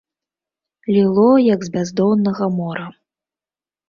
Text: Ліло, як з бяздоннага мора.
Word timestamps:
Ліло, 0.95 1.25
як 1.47 1.61
з 1.67 1.71
бяздоннага 1.75 2.47
мора. 2.57 2.87